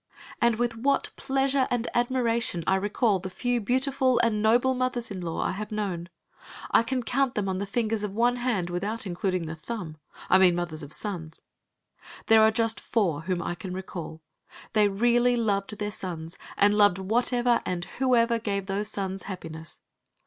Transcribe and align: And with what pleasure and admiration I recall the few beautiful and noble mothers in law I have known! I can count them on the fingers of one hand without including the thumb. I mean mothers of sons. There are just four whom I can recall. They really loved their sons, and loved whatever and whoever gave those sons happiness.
And 0.41 0.55
with 0.55 0.77
what 0.77 1.11
pleasure 1.15 1.67
and 1.69 1.87
admiration 1.93 2.63
I 2.65 2.73
recall 2.73 3.19
the 3.19 3.29
few 3.29 3.61
beautiful 3.61 4.17
and 4.23 4.41
noble 4.41 4.73
mothers 4.73 5.11
in 5.11 5.21
law 5.21 5.43
I 5.43 5.51
have 5.51 5.71
known! 5.71 6.09
I 6.71 6.81
can 6.81 7.03
count 7.03 7.35
them 7.35 7.47
on 7.47 7.59
the 7.59 7.67
fingers 7.67 8.03
of 8.03 8.11
one 8.11 8.37
hand 8.37 8.71
without 8.71 9.05
including 9.05 9.45
the 9.45 9.53
thumb. 9.53 9.97
I 10.27 10.39
mean 10.39 10.55
mothers 10.55 10.81
of 10.81 10.91
sons. 10.91 11.43
There 12.25 12.41
are 12.41 12.49
just 12.49 12.79
four 12.79 13.21
whom 13.21 13.43
I 13.43 13.53
can 13.53 13.75
recall. 13.75 14.23
They 14.73 14.87
really 14.87 15.35
loved 15.35 15.77
their 15.77 15.91
sons, 15.91 16.39
and 16.57 16.73
loved 16.73 16.97
whatever 16.97 17.61
and 17.63 17.85
whoever 17.99 18.39
gave 18.39 18.65
those 18.65 18.87
sons 18.87 19.25
happiness. 19.29 19.81